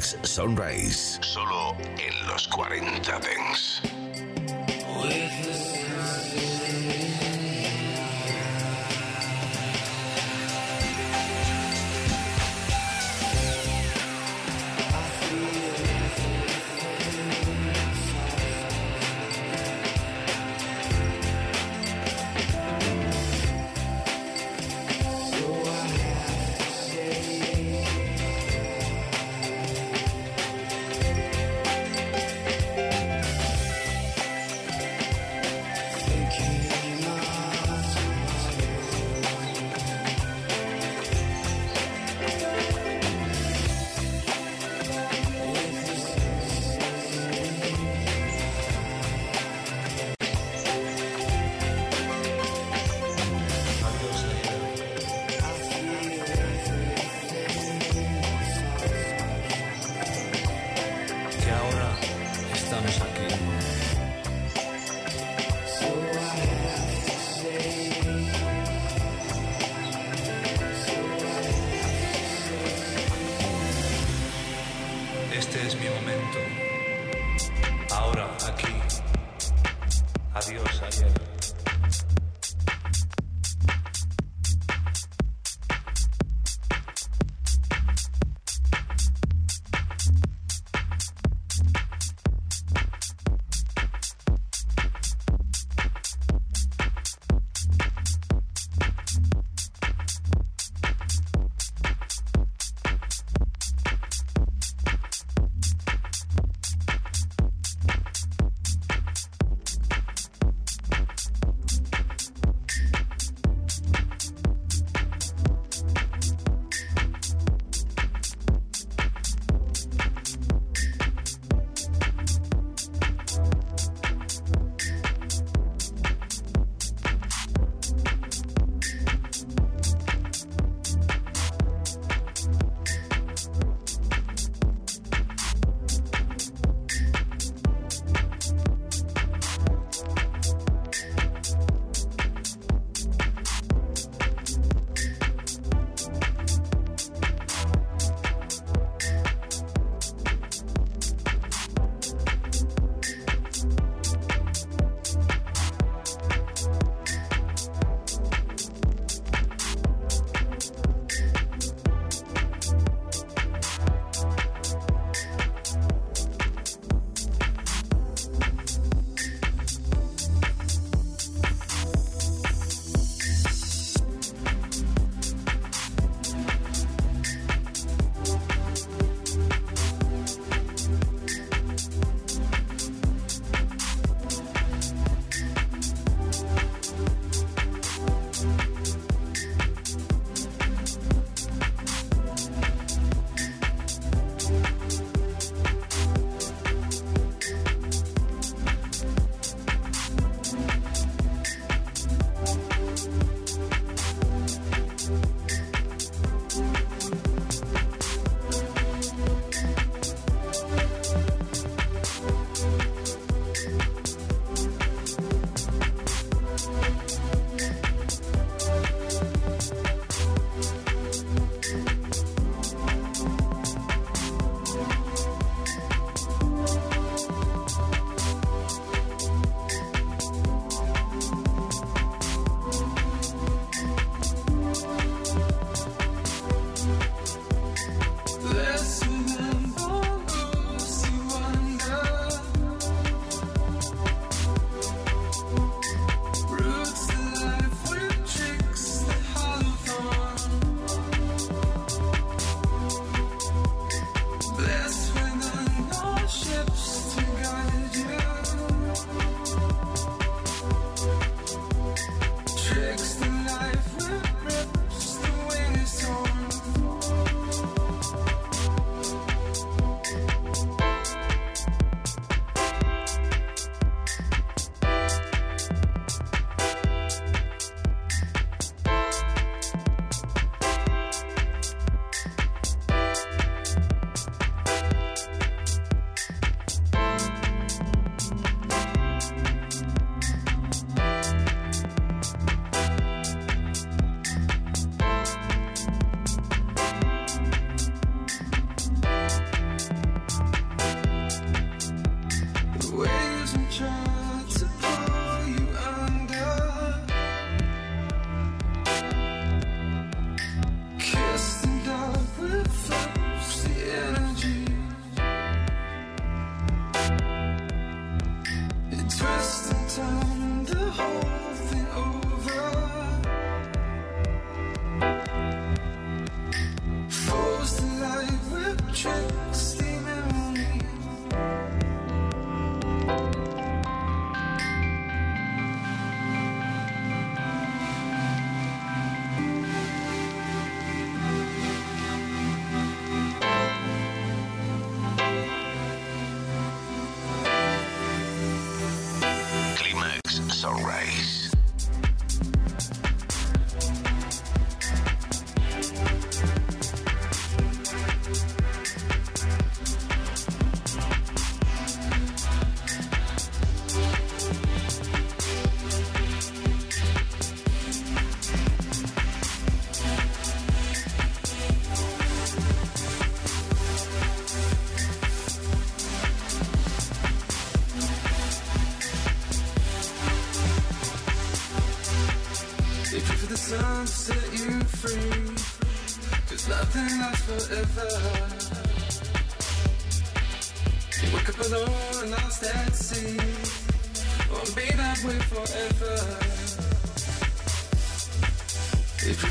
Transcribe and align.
Sunrise. 0.00 1.18
Solo 1.22 1.76
en 1.80 2.26
los 2.26 2.46
40 2.48 3.18
Dents. 3.20 3.37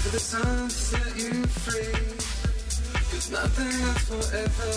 For 0.08 0.14
the 0.14 0.20
sun 0.20 0.70
to 0.70 0.76
set 0.76 1.18
you 1.18 1.34
free. 1.64 1.94
Cause 3.12 3.30
nothing 3.32 3.74
lasts 3.84 4.08
forever. 4.08 4.72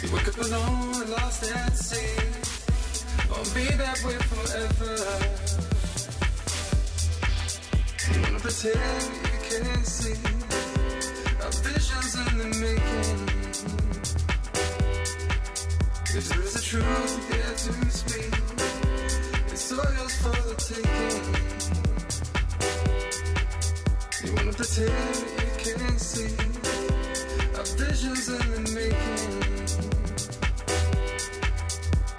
You 0.00 0.08
wake 0.14 0.28
up 0.28 0.38
alone 0.38 1.02
and 1.02 1.10
lost 1.10 1.52
at 1.52 1.76
sea. 1.76 2.22
Won't 3.30 3.54
be 3.54 3.64
that 3.76 4.04
way 4.04 4.18
forever 4.32 4.94
pretend 8.44 9.10
you 9.24 9.38
can't 9.48 9.86
see 9.86 10.20
our 11.42 11.52
visions 11.64 12.14
in 12.14 12.36
the 12.36 12.48
making. 12.60 13.20
If 16.14 16.24
there 16.28 16.42
is 16.42 16.54
a 16.56 16.62
truth 16.62 17.14
yet 17.30 17.56
to 17.56 17.72
speak, 17.90 18.34
it's 19.50 19.72
all 19.72 19.92
yours 19.96 20.16
for 20.16 20.36
the 20.48 20.54
taking. 20.58 21.43
Pretend 24.66 25.66
you 25.66 25.74
can't 25.74 26.00
see 26.00 26.36
our 27.56 27.64
visions 27.76 28.28
in 28.28 28.38
the 28.52 28.60
making. 28.74 29.42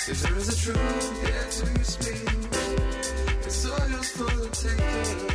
If 0.07 0.21
there 0.21 0.37
is 0.37 0.49
a 0.49 0.55
truth 0.55 1.23
yet 1.23 1.51
to 1.51 1.83
speak, 1.83 2.29
it's 3.45 3.65
all 3.65 3.89
yours 3.89 4.09
for 4.09 4.23
the 4.25 4.49
taking. 4.51 5.34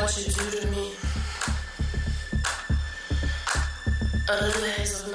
what 0.00 0.16
you 0.16 0.24
do 0.32 0.60
to 0.60 0.66
me. 0.68 0.92
A 4.28 4.34
little 4.40 4.62
haze 4.62 5.09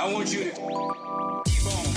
I 0.00 0.12
want 0.12 0.32
you 0.32 0.44
to 0.44 0.50
keep 1.44 1.66
on. 1.66 1.87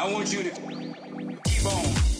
I 0.00 0.10
want 0.10 0.32
you 0.32 0.42
to 0.42 0.50
keep 1.44 1.66
on. 1.66 2.19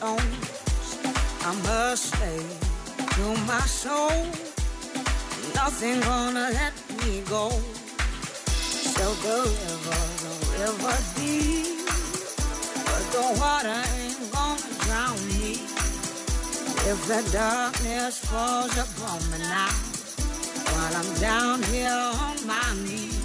I'm 0.00 1.58
a 1.66 1.96
slave 1.96 2.58
to 3.16 3.26
my 3.46 3.60
soul. 3.60 4.26
Nothing 5.54 6.00
gonna 6.00 6.50
let 6.52 6.72
me 6.98 7.20
go. 7.28 7.50
So 8.94 9.06
the 9.26 9.38
river, 9.58 10.00
the 10.22 10.34
river 10.58 10.96
deep, 11.16 11.86
but 12.86 13.04
the 13.14 13.26
water 13.40 13.82
ain't 13.98 14.32
gonna 14.32 14.72
drown 14.84 15.18
me. 15.28 15.52
If 16.90 16.98
the 17.06 17.20
darkness 17.32 18.18
falls 18.18 18.76
upon 18.76 19.18
me 19.30 19.38
now, 19.38 19.70
while 20.72 20.94
I'm 21.00 21.14
down 21.20 21.62
here 21.64 21.90
on 21.90 22.36
my 22.46 22.68
knees, 22.86 23.18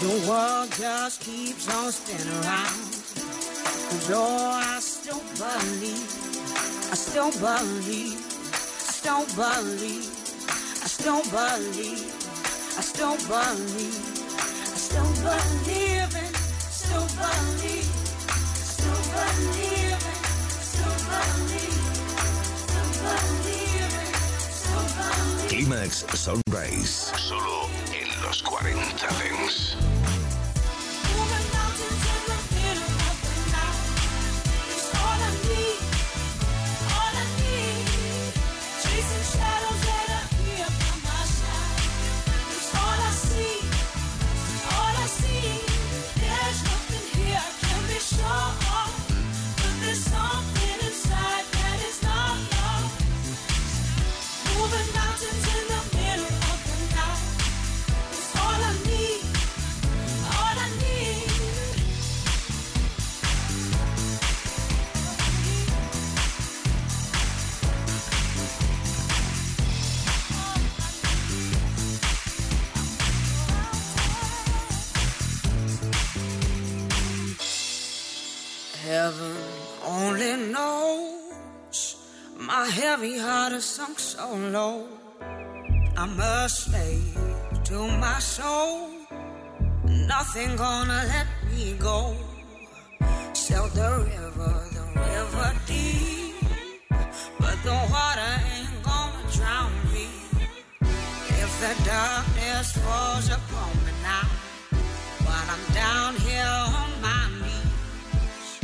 the 0.00 0.28
world 0.28 0.70
just 0.78 1.20
keeps 1.20 1.68
on 1.74 1.90
spinning 1.92 2.32
around. 2.42 3.00
Cause 3.90 4.10
oh, 4.14 4.60
I 4.62 4.69
believe, 5.58 6.04
I 6.90 6.94
still 6.94 7.30
believe, 7.32 8.18
I 8.52 8.92
still 8.92 9.24
believe, 9.34 10.06
I 10.82 10.88
still 10.88 11.22
believe, 11.22 12.06
I 12.76 12.82
still 12.82 13.16
believe, 13.28 13.98
I 14.62 14.76
still 14.76 15.10
believe 15.22 16.14
in, 16.16 16.34
still 16.70 17.06
believe. 17.16 18.00
Climax 25.48 26.06
Sunrise, 26.14 27.12
solo 27.16 27.68
en 27.92 28.22
los 28.22 28.42
40 28.42 29.06
Dents. 29.18 29.76
low. 84.36 84.86
I'm 85.96 86.20
a 86.20 86.48
slave 86.48 87.18
to 87.64 87.88
my 87.98 88.18
soul. 88.20 88.90
Nothing 89.84 90.56
gonna 90.56 91.02
let 91.08 91.26
me 91.50 91.74
go. 91.78 92.14
Sail 93.32 93.66
the 93.68 94.06
river, 94.06 94.54
the 94.76 94.86
river 95.00 95.52
deep, 95.66 96.34
but 97.40 97.58
the 97.64 97.74
water 97.90 98.32
ain't 98.54 98.82
gonna 98.84 99.32
drown 99.32 99.72
me. 99.92 100.06
If 101.42 101.50
the 101.60 101.74
darkness 101.84 102.72
falls 102.84 103.28
upon 103.28 103.70
me 103.84 103.92
now, 104.02 104.28
while 105.24 105.48
I'm 105.54 105.74
down 105.74 106.14
here 106.16 106.54
on 106.78 106.90
my 107.02 107.28
knees, 107.42 108.60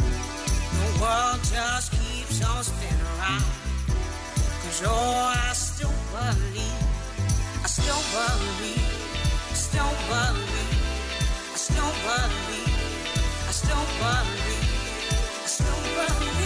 the 0.78 1.02
world 1.02 1.40
just 1.42 1.90
keeps 1.92 2.44
on 2.44 2.62
spinning 2.62 3.00
around 3.18 3.65
sure 4.76 4.88
I 4.90 5.52
still 5.54 5.96
believe. 6.12 6.82
I 7.64 7.66
still 7.66 8.02
believe. 8.12 8.92
I 9.50 9.54
still 9.54 9.94
believe. 10.08 10.76
I 11.52 11.58
still 11.66 11.92
believe. 12.04 12.76
I 13.48 13.52
still 13.52 13.86
believe. 14.00 14.68
I 15.44 15.48
still 15.48 15.80
believe. 15.94 16.45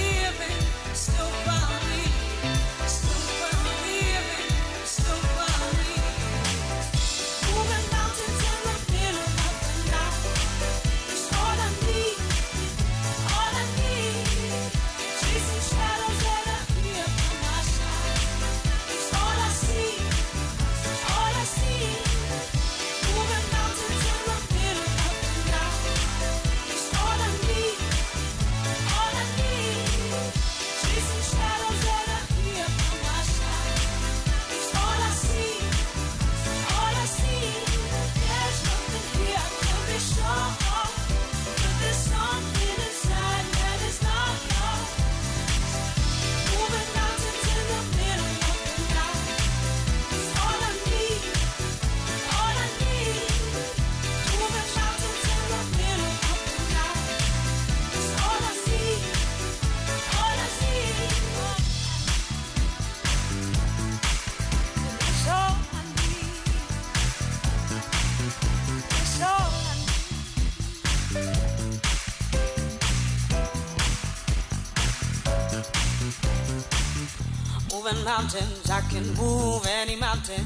moving 78.01 78.05
mountains, 78.05 78.71
I 78.71 78.81
can 78.83 79.07
move 79.15 79.67
any 79.67 79.97
mountain. 79.97 80.45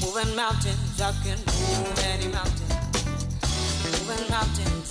Moving 0.00 0.34
mountains, 0.34 1.00
I 1.00 1.12
can 1.22 1.38
move 1.38 1.98
any 2.04 2.28
mountain. 2.28 2.66
Moving 3.84 4.30
mountains. 4.30 4.81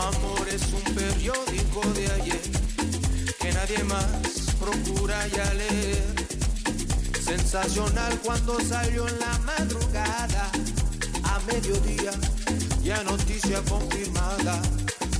amor 0.00 0.48
es 0.48 0.62
un 0.72 0.94
periódico 0.94 1.80
de 1.94 2.10
ayer 2.12 2.40
que 3.38 3.52
nadie 3.52 3.84
más 3.84 4.06
procura 4.58 5.26
ya 5.28 5.54
leer. 5.54 6.02
Sensacional 7.22 8.18
cuando 8.24 8.60
salió 8.60 9.06
en 9.06 9.18
la 9.18 9.38
madrugada, 9.38 10.50
a 11.24 11.38
mediodía, 11.52 12.12
ya 12.82 13.02
noticia 13.04 13.62
confirmada. 13.68 14.60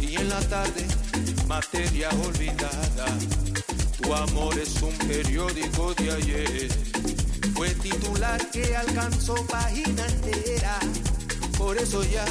Y 0.01 0.17
en 0.17 0.29
la 0.29 0.41
tarde, 0.49 0.87
materia 1.47 2.09
olvidada. 2.27 3.07
Tu 4.01 4.15
amor 4.15 4.59
es 4.59 4.81
un 4.83 4.97
periódico 5.07 5.95
de 5.95 6.11
ayer. 6.11 6.69
Fue 7.55 7.69
titular 7.75 8.51
que 8.51 8.75
alcanzó 8.75 9.35
página 9.47 10.07
entera. 10.07 10.79
Por 11.59 11.77
eso 11.77 12.03
ya 12.05 12.25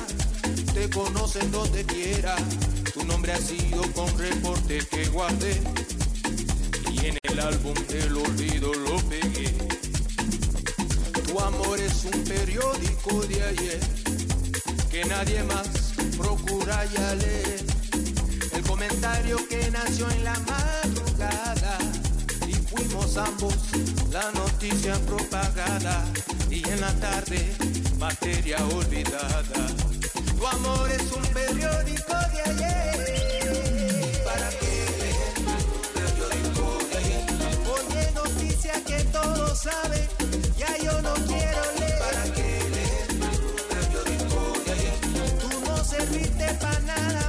te 0.73 0.89
conocen 0.89 1.51
donde 1.51 1.83
quiera. 1.85 2.35
Tu 2.93 3.03
nombre 3.05 3.33
ha 3.33 3.37
sido 3.37 3.81
con 3.93 4.07
reporte 4.17 4.79
que 4.89 5.05
guardé. 5.09 5.61
Y 6.91 7.05
en 7.07 7.17
el 7.23 7.39
álbum 7.39 7.73
del 7.87 8.17
olvido 8.17 8.73
lo 8.73 8.97
pegué. 9.09 9.53
Tu 11.27 11.39
amor 11.39 11.79
es 11.79 12.05
un 12.05 12.23
periódico 12.23 13.21
de 13.27 13.43
ayer 13.43 13.79
que 14.91 15.05
nadie 15.05 15.43
más 15.43 15.67
procura 16.17 16.85
ya 16.85 17.15
leer. 17.15 17.63
El 18.53 18.61
comentario 18.63 19.37
que 19.47 19.69
nació 19.71 20.09
en 20.11 20.23
la 20.23 20.39
madrugada 20.39 21.77
y 22.47 22.53
fuimos 22.53 23.17
ambos 23.17 23.55
la 24.11 24.31
noticia 24.31 24.95
propagada 25.05 26.05
y 26.49 26.67
en 26.67 26.81
la 26.81 26.93
tarde 26.99 27.55
materia 27.99 28.57
olvidada. 28.65 29.78
Tu 30.39 30.47
amor 30.47 30.89
es 30.89 31.11
un 31.11 31.21
periódico 31.33 32.13
de 32.33 32.41
ayer. 32.49 34.21
¿Para 34.23 34.49
qué 34.51 34.73
leer 34.99 35.33
periódico 35.93 36.77
de 36.89 36.97
ayer? 36.97 37.25
Oye 37.75 38.11
noticia 38.13 38.73
que 38.85 39.03
todos 39.11 39.59
saben, 39.59 40.07
ya 40.57 40.77
yo 40.77 41.01
no 41.01 41.13
quiero 41.27 41.61
leer. 41.77 41.99
¿Para 41.99 42.23
qué 42.35 42.69
leer 42.73 43.07
periódico 43.67 44.53
de 44.65 44.71
ayer? 44.71 44.97
Tú 45.41 45.49
no 45.65 45.83
serviste 45.83 46.45
para 46.61 46.79
nada, 46.79 47.28